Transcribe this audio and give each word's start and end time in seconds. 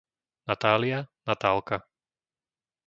Natália, 0.47 0.99
Natálka 1.29 1.77